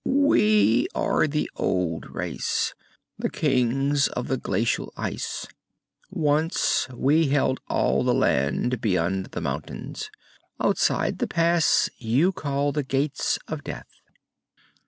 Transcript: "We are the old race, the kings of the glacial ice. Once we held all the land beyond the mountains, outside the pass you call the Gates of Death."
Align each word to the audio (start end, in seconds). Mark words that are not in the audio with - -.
"We 0.03 0.87
are 0.95 1.27
the 1.27 1.47
old 1.57 2.09
race, 2.09 2.73
the 3.19 3.29
kings 3.29 4.07
of 4.07 4.29
the 4.29 4.37
glacial 4.37 4.91
ice. 4.97 5.45
Once 6.09 6.87
we 6.91 7.27
held 7.27 7.59
all 7.67 8.03
the 8.03 8.11
land 8.15 8.81
beyond 8.81 9.27
the 9.27 9.41
mountains, 9.41 10.09
outside 10.59 11.19
the 11.19 11.27
pass 11.27 11.87
you 11.99 12.31
call 12.31 12.71
the 12.71 12.81
Gates 12.81 13.37
of 13.47 13.63
Death." 13.63 14.01